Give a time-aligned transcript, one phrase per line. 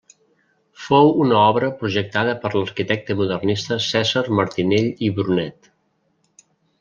[0.85, 5.69] Fou una obra projectada per l'arquitecte modernista Cèsar Martinell i Brunet.